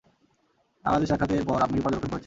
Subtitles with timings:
[0.85, 2.19] আমাদের সাক্ষাতের পর আপনাকে পর্যবেক্ষণ করেছি!